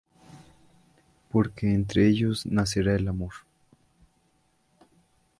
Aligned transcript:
Porque 1.29 1.75
entre 1.75 2.07
ellos 2.07 2.47
nacerá 2.47 2.95
el 2.95 3.07
amor. 3.07 3.33